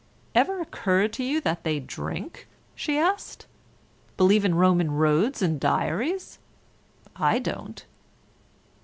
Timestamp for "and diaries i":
5.43-7.37